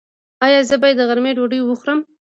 ایا 0.45 0.59
زه 0.69 0.75
باید 0.81 0.97
د 0.99 1.01
غرمې 1.09 1.31
ډوډۍ 1.37 1.59
وخورم؟ 1.63 1.99